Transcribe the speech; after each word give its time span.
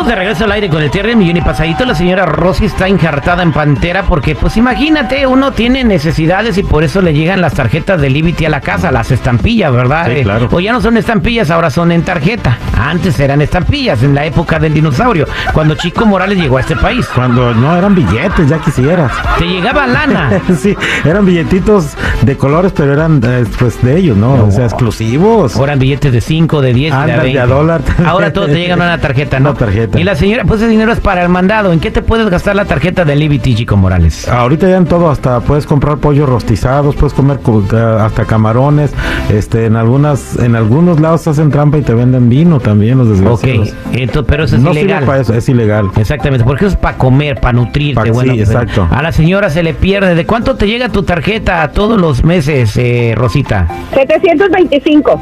Estamos 0.00 0.16
de 0.16 0.18
regreso 0.18 0.44
al 0.44 0.52
aire 0.52 0.70
con 0.70 0.80
el 0.82 0.90
Tierra 0.90 1.14
Millón 1.14 1.36
y 1.36 1.40
pasadito. 1.42 1.84
La 1.84 1.94
señora 1.94 2.24
Rosy 2.24 2.64
está 2.64 2.88
injertada 2.88 3.42
en 3.42 3.52
Pantera 3.52 4.02
porque, 4.04 4.34
pues 4.34 4.56
imagínate, 4.56 5.26
uno 5.26 5.52
tiene 5.52 5.84
necesidades 5.84 6.56
y 6.56 6.62
por 6.62 6.84
eso 6.84 7.02
le 7.02 7.12
llegan 7.12 7.42
las 7.42 7.52
tarjetas 7.52 8.00
de 8.00 8.08
Liberty 8.08 8.46
a 8.46 8.48
la 8.48 8.62
casa, 8.62 8.90
las 8.90 9.10
estampillas, 9.10 9.70
¿verdad? 9.70 10.06
Sí, 10.06 10.12
Eh, 10.12 10.22
claro. 10.22 10.48
O 10.50 10.58
ya 10.58 10.72
no 10.72 10.80
son 10.80 10.96
estampillas, 10.96 11.50
ahora 11.50 11.68
son 11.68 11.92
en 11.92 12.02
tarjeta. 12.02 12.56
Antes 12.78 13.20
eran 13.20 13.42
estampillas, 13.42 14.02
en 14.02 14.14
la 14.14 14.24
época 14.24 14.58
del 14.58 14.72
dinosaurio, 14.72 15.26
cuando 15.52 15.74
Chico 15.74 16.06
Morales 16.06 16.38
llegó 16.38 16.56
a 16.56 16.60
este 16.60 16.76
país. 16.76 17.06
Cuando 17.14 17.52
no 17.52 17.76
eran 17.76 17.94
billetes, 17.94 18.48
ya 18.48 18.56
quisieras. 18.58 19.12
Te 19.38 19.44
llegaba 19.44 19.86
lana. 19.86 20.30
sí, 20.58 20.74
eran 21.04 21.26
billetitos 21.26 21.88
de 22.22 22.38
colores, 22.38 22.72
pero 22.74 22.94
eran 22.94 23.20
eh, 23.22 23.44
pues 23.58 23.82
de 23.82 23.98
ellos, 23.98 24.16
¿no? 24.16 24.46
O 24.46 24.50
sea, 24.50 24.64
exclusivos. 24.64 25.56
Ahora 25.56 25.74
billetes 25.76 26.10
de 26.10 26.22
5, 26.22 26.62
de 26.62 26.72
10 26.72 26.88
y 26.88 26.96
de 26.96 27.02
Ándale, 27.02 27.22
20. 27.24 27.38
a 27.40 27.46
dólar. 27.46 27.80
Ahora 28.06 28.32
todo 28.32 28.46
te 28.46 28.54
llega 28.54 28.72
en 28.76 28.80
una 28.80 28.96
tarjeta, 28.98 29.38
¿no? 29.38 29.50
Una 29.50 29.58
tarjeta. 29.58 29.89
Y 29.96 30.04
la 30.04 30.14
señora, 30.14 30.44
pues 30.44 30.60
ese 30.60 30.70
dinero 30.70 30.92
es 30.92 31.00
para 31.00 31.22
el 31.22 31.28
mandado. 31.28 31.72
¿En 31.72 31.80
qué 31.80 31.90
te 31.90 32.00
puedes 32.02 32.28
gastar 32.30 32.54
la 32.56 32.64
tarjeta 32.64 33.04
de 33.04 33.16
Liberty, 33.16 33.54
Chico 33.54 33.76
Morales? 33.76 34.28
Ahorita 34.28 34.68
ya 34.68 34.76
en 34.76 34.86
todo, 34.86 35.10
hasta 35.10 35.40
puedes 35.40 35.66
comprar 35.66 35.98
pollos 35.98 36.28
rostizados, 36.28 36.94
puedes 36.94 37.12
comer 37.12 37.40
ca- 37.68 38.04
hasta 38.06 38.24
camarones, 38.24 38.92
este, 39.30 39.66
en 39.66 39.76
algunas, 39.76 40.38
en 40.38 40.54
algunos 40.56 41.00
lados 41.00 41.26
hacen 41.26 41.50
trampa 41.50 41.78
y 41.78 41.82
te 41.82 41.92
venden 41.94 42.28
vino 42.28 42.60
también 42.60 42.98
los 42.98 43.08
Ok, 43.08 43.14
desgraciados. 43.14 43.74
entonces, 43.92 44.24
pero 44.28 44.44
eso 44.44 44.56
es 44.56 44.62
no 44.62 44.70
ilegal. 44.70 44.98
sirve 45.00 45.06
para 45.06 45.20
eso, 45.22 45.34
es 45.34 45.48
ilegal. 45.48 45.90
Exactamente, 45.96 46.44
porque 46.44 46.66
eso 46.66 46.74
es 46.74 46.80
para 46.80 46.96
comer, 46.96 47.40
para 47.40 47.52
nutrirte. 47.54 47.94
Pa- 47.94 48.10
bueno, 48.12 48.32
sí, 48.32 48.38
pero 48.46 48.60
exacto. 48.60 48.88
A 48.90 49.02
la 49.02 49.12
señora 49.12 49.50
se 49.50 49.62
le 49.62 49.74
pierde. 49.74 50.14
¿De 50.14 50.24
cuánto 50.26 50.54
te 50.56 50.66
llega 50.66 50.88
tu 50.88 51.02
tarjeta 51.02 51.68
todos 51.72 52.00
los 52.00 52.24
meses, 52.24 52.76
eh, 52.76 53.14
Rosita? 53.16 53.66
725. 53.92 55.20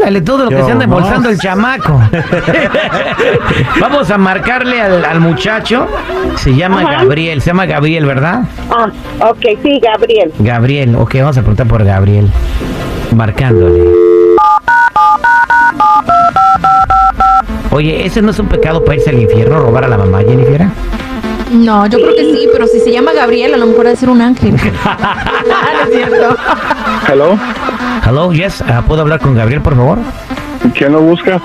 Ándale, 0.00 0.20
todo 0.22 0.44
lo 0.44 0.50
que 0.50 0.62
se 0.64 0.72
anda 0.72 0.84
embolsando 0.84 1.28
el 1.28 1.38
chamaco. 1.38 2.00
Vamos 3.90 4.10
a 4.10 4.18
marcarle 4.18 4.80
al, 4.80 5.04
al 5.04 5.20
muchacho. 5.20 5.86
Se 6.36 6.54
llama 6.54 6.82
Ajá. 6.82 7.02
Gabriel, 7.02 7.42
se 7.42 7.48
llama 7.48 7.66
Gabriel, 7.66 8.06
¿verdad? 8.06 8.42
Ah, 8.70 8.88
ok, 9.28 9.42
sí, 9.62 9.80
Gabriel. 9.82 10.32
Gabriel, 10.38 10.94
ok, 10.94 11.14
vamos 11.16 11.36
a 11.36 11.40
preguntar 11.40 11.66
por 11.66 11.84
Gabriel. 11.84 12.28
Marcándole. 13.14 13.82
Oye, 17.72 18.06
¿ese 18.06 18.22
no 18.22 18.30
es 18.30 18.38
un 18.38 18.46
pecado 18.46 18.84
para 18.84 18.96
irse 18.96 19.10
al 19.10 19.18
infierno, 19.20 19.58
robar 19.58 19.84
a 19.84 19.88
la 19.88 19.98
mamá, 19.98 20.20
Jennifer? 20.20 20.66
No, 21.50 21.84
yo 21.86 21.98
creo 21.98 22.14
que 22.14 22.22
sí, 22.32 22.48
pero 22.52 22.68
si 22.68 22.78
se 22.78 22.92
llama 22.92 23.12
Gabriel, 23.12 23.54
a 23.54 23.56
lo 23.56 23.66
mejor 23.66 23.84
debe 23.86 23.96
ser 23.96 24.08
un 24.08 24.22
ángel. 24.22 24.52
no 24.54 24.60
es 25.90 25.92
cierto. 25.92 26.36
Hello, 27.08 27.36
Hello, 28.06 28.32
yes, 28.32 28.62
ah, 28.62 28.82
¿puedo 28.86 29.02
hablar 29.02 29.18
con 29.20 29.34
Gabriel, 29.34 29.60
por 29.60 29.74
favor? 29.74 29.98
¿Quién 30.74 30.92
lo 30.92 31.00
busca? 31.02 31.40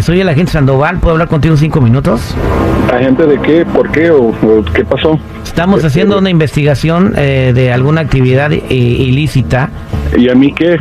Soy 0.00 0.20
el 0.20 0.28
agente 0.28 0.52
Sandoval, 0.52 0.98
¿puedo 0.98 1.12
hablar 1.12 1.28
contigo 1.28 1.56
cinco 1.56 1.80
minutos? 1.80 2.34
¿Agente 2.92 3.26
de 3.26 3.38
qué? 3.40 3.66
¿Por 3.66 3.90
qué? 3.90 4.10
¿O, 4.10 4.28
o 4.28 4.64
qué 4.72 4.84
pasó? 4.84 5.18
Estamos 5.42 5.84
haciendo 5.84 6.18
una 6.18 6.30
investigación 6.30 7.14
eh, 7.16 7.52
de 7.54 7.72
alguna 7.72 8.00
actividad 8.02 8.52
eh, 8.52 8.64
ilícita. 8.70 9.70
¿Y 10.16 10.28
a 10.28 10.34
mí 10.34 10.52
qué? 10.52 10.78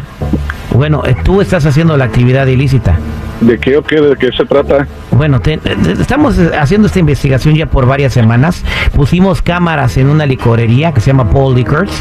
Bueno, 0.74 1.04
eh, 1.06 1.16
tú 1.24 1.42
estás 1.42 1.66
haciendo 1.66 1.98
la 1.98 2.06
actividad 2.06 2.46
ilícita. 2.48 2.98
¿De 3.42 3.58
qué 3.60 3.78
o 3.78 3.84
qué? 3.84 4.00
¿De 4.02 4.16
qué 4.16 4.32
se 4.32 4.46
trata? 4.46 4.88
Bueno, 5.18 5.40
te- 5.40 5.58
te- 5.58 5.92
estamos 5.94 6.38
haciendo 6.60 6.88
esta 6.88 7.00
investigación 7.00 7.56
ya 7.56 7.66
por 7.66 7.86
varias 7.88 8.14
semanas. 8.14 8.64
Pusimos 8.94 9.42
cámaras 9.42 9.98
en 9.98 10.10
una 10.10 10.26
licorería 10.26 10.94
que 10.94 11.02
se 11.02 11.08
llama 11.08 11.30
Paul 11.30 11.56
Liquors. 11.56 11.92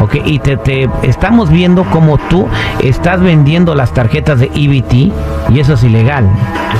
Ok, 0.00 0.16
y 0.24 0.38
te, 0.38 0.56
te 0.56 0.88
estamos 1.02 1.50
viendo 1.50 1.84
cómo 1.84 2.18
tú 2.28 2.46
estás 2.82 3.20
vendiendo 3.22 3.74
las 3.74 3.92
tarjetas 3.92 4.40
de 4.40 4.46
EBT 4.54 5.12
y 5.50 5.60
eso 5.60 5.74
es 5.74 5.84
ilegal. 5.84 6.26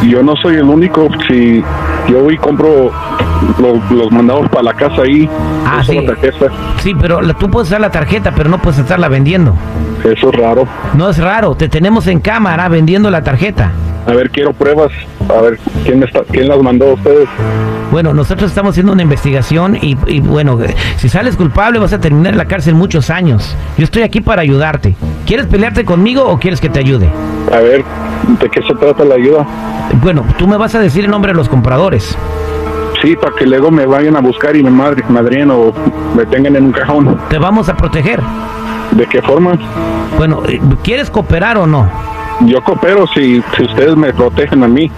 Yo 0.06 0.22
no 0.22 0.34
soy 0.36 0.56
el 0.56 0.64
único. 0.64 1.08
Si 1.28 1.62
yo 2.08 2.22
voy 2.22 2.34
y 2.34 2.38
compro 2.38 2.90
los, 3.58 3.90
los 3.90 4.10
mandados 4.12 4.48
para 4.50 4.62
la 4.64 4.74
casa 4.74 5.02
ahí, 5.02 5.28
Ah, 5.66 5.82
sí. 5.84 5.98
Sí, 6.82 6.94
pero 7.00 7.20
la- 7.22 7.34
tú 7.34 7.48
puedes 7.50 7.68
usar 7.68 7.80
la 7.80 7.90
tarjeta, 7.90 8.32
pero 8.34 8.48
no 8.50 8.58
puedes 8.58 8.78
estarla 8.80 9.08
vendiendo. 9.08 9.54
Eso 10.04 10.30
es 10.30 10.34
raro. 10.36 10.66
No 10.94 11.08
es 11.10 11.18
raro, 11.18 11.54
te 11.54 11.68
tenemos 11.68 12.06
en 12.06 12.20
cámara 12.20 12.68
vendiendo 12.68 13.10
la 13.10 13.22
tarjeta. 13.22 13.70
A 14.10 14.14
ver, 14.14 14.30
quiero 14.30 14.52
pruebas. 14.52 14.90
A 15.28 15.40
ver, 15.40 15.58
¿quién, 15.84 16.02
está, 16.02 16.22
quién 16.24 16.48
las 16.48 16.60
mandó 16.60 16.90
a 16.90 16.94
ustedes? 16.94 17.28
Bueno, 17.92 18.12
nosotros 18.12 18.50
estamos 18.50 18.72
haciendo 18.72 18.92
una 18.92 19.02
investigación 19.02 19.76
y, 19.80 19.96
y, 20.08 20.18
bueno, 20.18 20.58
si 20.96 21.08
sales 21.08 21.36
culpable 21.36 21.78
vas 21.78 21.92
a 21.92 22.00
terminar 22.00 22.32
en 22.32 22.38
la 22.38 22.46
cárcel 22.46 22.74
muchos 22.74 23.08
años. 23.08 23.54
Yo 23.78 23.84
estoy 23.84 24.02
aquí 24.02 24.20
para 24.20 24.42
ayudarte. 24.42 24.96
¿Quieres 25.26 25.46
pelearte 25.46 25.84
conmigo 25.84 26.24
o 26.24 26.40
quieres 26.40 26.60
que 26.60 26.68
te 26.68 26.80
ayude? 26.80 27.08
A 27.52 27.60
ver, 27.60 27.84
¿de 28.40 28.48
qué 28.48 28.60
se 28.62 28.74
trata 28.74 29.04
la 29.04 29.14
ayuda? 29.14 29.46
Bueno, 30.02 30.24
tú 30.38 30.48
me 30.48 30.56
vas 30.56 30.74
a 30.74 30.80
decir 30.80 31.04
el 31.04 31.10
nombre 31.10 31.30
de 31.30 31.36
los 31.36 31.48
compradores. 31.48 32.16
Sí, 33.02 33.14
para 33.14 33.34
que 33.36 33.46
luego 33.46 33.70
me 33.70 33.86
vayan 33.86 34.16
a 34.16 34.20
buscar 34.20 34.56
y 34.56 34.62
me 34.64 34.70
madre, 34.70 35.04
madrien 35.08 35.52
o 35.52 35.72
me 36.16 36.26
tengan 36.26 36.56
en 36.56 36.64
un 36.64 36.72
cajón. 36.72 37.16
Te 37.28 37.38
vamos 37.38 37.68
a 37.68 37.76
proteger. 37.76 38.20
¿De 38.90 39.06
qué 39.06 39.22
forma? 39.22 39.56
Bueno, 40.18 40.42
eh, 40.48 40.60
¿quieres 40.82 41.10
cooperar 41.10 41.56
o 41.58 41.66
no? 41.66 42.09
Yo 42.46 42.62
coopero 42.62 43.06
si, 43.08 43.42
si 43.56 43.62
ustedes 43.64 43.96
me 43.96 44.12
protegen 44.12 44.64
a 44.64 44.68
mí. 44.68 44.90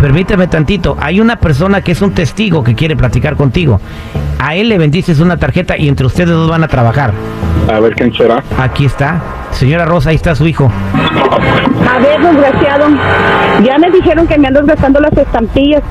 Permíteme 0.00 0.46
tantito. 0.46 0.96
Hay 1.00 1.20
una 1.20 1.36
persona 1.36 1.80
que 1.80 1.92
es 1.92 2.02
un 2.02 2.12
testigo 2.12 2.62
que 2.64 2.74
quiere 2.74 2.96
platicar 2.96 3.36
contigo. 3.36 3.80
A 4.38 4.54
él 4.54 4.68
le 4.68 4.78
bendices 4.78 5.20
una 5.20 5.36
tarjeta 5.36 5.76
y 5.76 5.88
entre 5.88 6.06
ustedes 6.06 6.30
dos 6.30 6.50
van 6.50 6.64
a 6.64 6.68
trabajar. 6.68 7.12
A 7.72 7.80
ver 7.80 7.94
quién 7.94 8.12
será. 8.14 8.42
Aquí 8.58 8.84
está. 8.84 9.20
Señora 9.52 9.84
Rosa, 9.84 10.10
ahí 10.10 10.16
está 10.16 10.34
su 10.34 10.46
hijo. 10.46 10.70
A 10.94 11.98
ver, 11.98 12.20
desgraciado. 12.20 12.86
Ya 13.64 13.78
me 13.78 13.90
dijeron 13.90 14.26
que 14.26 14.38
me 14.38 14.48
andas 14.48 14.66
gastando 14.66 15.00
las 15.00 15.12
estampillas. 15.12 15.82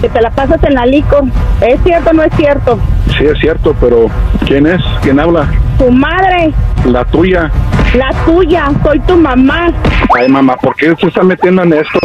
Que 0.00 0.08
te 0.08 0.20
la 0.20 0.30
pasas 0.30 0.62
en 0.62 0.74
la 0.74 0.84
licor. 0.86 1.24
¿Es 1.60 1.80
cierto 1.82 2.10
o 2.10 2.12
no 2.12 2.22
es 2.22 2.32
cierto? 2.36 2.78
Sí, 3.16 3.24
es 3.24 3.38
cierto, 3.38 3.74
pero 3.80 4.08
¿quién 4.46 4.66
es? 4.66 4.80
¿Quién 5.02 5.18
habla? 5.18 5.48
Tu 5.78 5.90
madre, 5.90 6.52
La 6.84 7.04
tuya. 7.04 7.50
La 7.96 8.10
tuya, 8.24 8.70
soy 8.82 8.98
tu 9.00 9.16
mamá. 9.16 9.72
Ay, 10.14 10.28
mamá, 10.28 10.56
¿por 10.56 10.74
qué 10.76 10.94
se 11.00 11.08
está 11.08 11.22
metiendo 11.22 11.62
en 11.62 11.72
esto? 11.72 11.98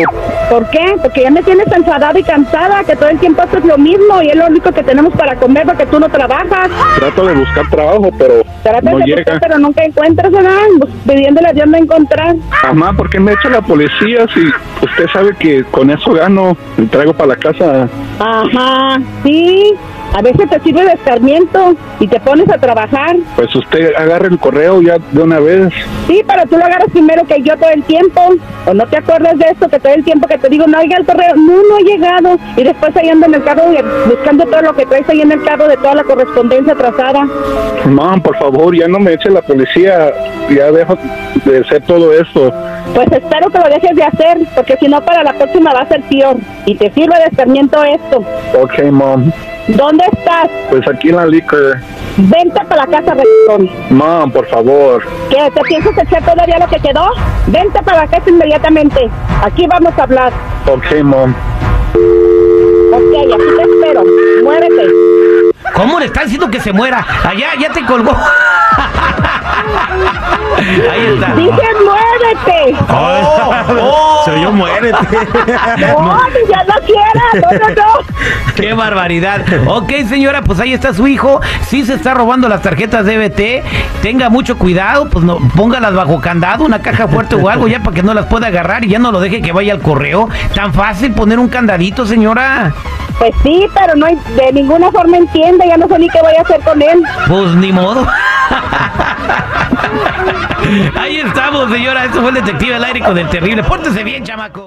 ¿Por 0.50 0.70
qué? 0.70 0.96
Porque 1.02 1.22
ya 1.24 1.32
me 1.32 1.44
tienes 1.44 1.68
enfadada 1.72 2.18
y 2.18 2.24
cansada, 2.24 2.84
que 2.84 2.96
todo 2.96 3.10
el 3.10 3.20
tiempo 3.20 3.42
haces 3.42 3.64
lo 3.64 3.78
mismo 3.78 4.22
y 4.22 4.30
es 4.30 4.36
lo 4.36 4.48
único 4.48 4.72
que 4.72 4.84
tenemos 4.84 5.14
para 5.16 5.36
comer 5.36 5.66
porque 5.66 5.86
tú 5.86 6.00
no 6.00 6.10
trabajas. 6.10 6.70
Trato 6.98 7.26
de 7.28 7.34
buscar 7.36 7.70
trabajo, 7.70 8.12
pero 8.18 8.42
Tratas 8.64 8.84
no 8.92 8.98
de 9.00 9.06
llega. 9.06 9.18
buscar, 9.18 9.40
pero 9.40 9.60
nunca 9.60 9.84
encuentras, 9.84 10.32
¿verdad? 10.32 10.58
Pues, 10.80 10.94
Pidiéndole 11.08 11.48
a 11.50 11.54
Dios 11.54 11.68
no 11.68 11.78
encontrar. 11.78 12.36
Mamá, 12.64 12.94
¿por 12.94 13.10
qué 13.10 13.20
me 13.20 13.34
echa 13.34 13.50
la 13.50 13.62
policía 13.62 14.26
si 14.34 14.42
usted 14.86 15.08
sabe 15.14 15.36
que 15.38 15.64
con 15.66 15.90
eso 15.90 16.14
gano 16.14 16.56
y 16.78 16.86
traigo 16.86 17.14
para 17.14 17.28
la 17.30 17.36
casa? 17.36 17.88
Ajá, 18.20 19.00
sí. 19.24 19.74
A 20.14 20.22
veces 20.22 20.50
te 20.50 20.60
sirve 20.60 20.84
de 20.84 20.94
escarmiento 20.94 21.74
y 22.00 22.08
te 22.08 22.20
pones 22.20 22.50
a 22.50 22.58
trabajar. 22.58 23.16
Pues 23.36 23.56
usted 23.56 23.96
agarre 23.96 24.28
el 24.28 24.40
correo 24.40 24.82
ya 24.82 24.98
de 24.98 25.22
una 25.22 25.40
vez. 25.40 25.74
Sí, 26.08 26.22
pero 26.28 26.46
tú 26.48 26.58
lo 26.58 26.66
agarras 26.66 26.90
primero 26.92 27.24
que 27.26 27.42
yo 27.42 27.56
todo 27.58 27.70
el 27.70 27.84
tiempo. 27.84 28.22
¿O 28.66 28.74
no 28.74 28.86
te 28.88 28.98
acuerdas 28.98 29.38
de 29.38 29.46
esto? 29.46 29.70
Que 29.70 29.80
todo 29.80 29.94
el 29.94 30.04
tiempo 30.04 30.28
que 30.28 30.38
te 30.38 30.50
digo, 30.50 30.68
no 30.68 30.80
oiga 30.80 30.98
el 30.98 31.06
correo, 31.06 31.36
no, 31.36 31.54
no 31.54 31.78
ha 31.78 31.80
llegado. 31.80 32.38
Y 32.58 32.64
después 32.64 32.96
ahí 32.98 33.10
ando 33.10 33.28
en 33.28 33.36
el 33.36 33.44
carro 33.44 33.64
buscando 34.06 34.46
todo 34.46 34.62
lo 34.62 34.74
que 34.76 34.86
traes 34.86 35.08
ahí 35.10 35.22
en 35.22 35.32
el 35.32 35.44
carro 35.44 35.68
de 35.68 35.78
toda 35.78 35.96
la 35.96 36.04
correspondencia 36.04 36.74
atrasada. 36.74 37.28
Mamá, 37.86 38.22
por 38.22 38.38
favor, 38.38 38.76
ya 38.76 38.88
no 38.88 39.00
me 39.00 39.14
eche 39.14 39.30
la 39.30 39.42
policía. 39.42 40.12
Ya 40.50 40.72
dejo 40.72 40.98
de 41.46 41.60
hacer 41.60 41.82
todo 41.84 42.12
esto. 42.14 42.54
Pues 42.94 43.08
espero 43.12 43.50
que 43.50 43.60
lo 43.60 43.70
dejes 43.70 43.96
de 43.96 44.04
hacer, 44.04 44.38
porque 44.56 44.76
si 44.78 44.88
no 44.88 45.02
para 45.02 45.24
la 45.24 45.34
próxima 45.34 45.74
va 45.74 45.82
a 45.82 45.88
ser 45.88 46.02
peor. 46.02 46.36
Y 46.66 46.76
te 46.76 46.92
sirve 46.92 47.16
de 47.18 47.26
escarmiento 47.26 47.82
esto. 47.84 48.24
Ok, 48.62 48.84
mom. 48.92 49.32
¿Dónde 49.76 50.04
estás? 50.12 50.50
Pues 50.70 50.88
aquí 50.88 51.10
en 51.10 51.16
la 51.18 51.26
liquor. 51.26 51.78
Vente 52.18 52.60
para 52.68 52.86
la 52.86 52.88
casa, 52.88 53.14
Recón. 53.16 53.70
Mom, 53.90 54.32
por 54.32 54.46
favor. 54.48 55.04
¿Qué? 55.30 55.50
¿Te 55.54 55.62
piensas 55.62 55.98
echar 55.98 56.22
todavía 56.24 56.60
lo 56.60 56.68
que 56.68 56.80
quedó? 56.80 57.10
Vente 57.48 57.82
para 57.84 58.00
la 58.00 58.08
casa 58.08 58.30
inmediatamente. 58.30 59.10
Aquí 59.44 59.66
vamos 59.68 59.94
a 59.98 60.04
hablar. 60.04 60.32
Ok, 60.68 61.02
mom. 61.04 61.34
Ok, 62.94 63.16
aquí 63.34 63.44
te 63.58 63.64
espero. 63.64 64.04
Muévete. 64.44 64.88
¿Cómo 65.74 66.00
le 66.00 66.06
está 66.06 66.24
diciendo 66.24 66.50
que 66.50 66.60
se 66.60 66.72
muera? 66.74 67.06
Allá, 67.24 67.50
ya 67.60 67.72
te 67.72 67.86
colgó. 67.86 68.12
Ahí 70.92 71.06
está. 71.16 71.34
Dije, 71.36 71.68
muévete. 71.84 72.76
Oh, 72.90 74.22
Se 74.26 74.32
oyó 74.32 74.52
muérete. 74.52 74.98
No, 75.78 76.20
ni 76.30 76.48
ya 76.50 76.64
no 76.66 76.81
No, 77.36 77.42
no, 77.52 77.70
no. 77.70 78.06
¡Qué 78.56 78.74
barbaridad! 78.74 79.42
Ok, 79.68 79.92
señora, 80.10 80.42
pues 80.42 80.60
ahí 80.60 80.74
está 80.74 80.94
su 80.94 81.08
hijo. 81.08 81.40
Sí 81.68 81.86
se 81.86 81.94
está 81.96 82.14
robando 82.14 82.48
las 82.50 82.62
tarjetas 82.62 83.06
DBT. 83.06 83.64
Tenga 84.02 84.30
mucho 84.30 84.58
cuidado, 84.58 85.10
pues 85.10 85.24
no, 85.26 85.38
póngalas 85.56 85.94
bajo 85.94 86.20
candado, 86.22 86.64
una 86.66 86.82
caja 86.82 87.08
fuerte 87.08 87.36
o 87.36 87.50
algo 87.50 87.68
ya 87.68 87.80
para 87.82 87.96
que 87.96 88.04
no 88.04 88.14
las 88.14 88.26
pueda 88.26 88.48
agarrar 88.48 88.84
y 88.84 88.90
ya 88.90 89.00
no 89.00 89.12
lo 89.12 89.20
deje 89.20 89.42
que 89.42 89.52
vaya 89.52 89.74
al 89.74 89.80
correo. 89.82 90.30
Tan 90.54 90.74
fácil 90.74 91.14
poner 91.14 91.40
un 91.40 91.48
candadito, 91.50 92.06
señora. 92.06 92.74
Pues 93.20 93.34
sí, 93.44 93.68
pero 93.74 93.96
no 93.96 94.06
hay- 94.08 94.18
de 94.36 94.52
ninguna 94.54 94.92
forma 94.92 95.18
entiende. 95.18 95.66
Ya 95.68 95.78
no 95.78 95.88
sé 95.88 96.00
ni 96.00 96.10
qué 96.10 96.20
voy 96.22 96.34
a 96.38 96.42
hacer 96.42 96.60
con 96.62 96.82
él. 96.82 97.02
Pues 97.28 97.56
ni 97.56 97.72
modo. 97.72 98.06
Ahí 101.00 101.18
estamos, 101.18 101.72
señora. 101.72 102.06
Esto 102.06 102.22
fue 102.22 102.30
el 102.30 102.36
detective 102.36 102.76
al 102.76 102.84
aire 102.84 103.00
con 103.02 103.18
el 103.18 103.28
terrible. 103.30 103.64
Pórtese 103.64 104.04
bien, 104.04 104.24
chamaco. 104.24 104.60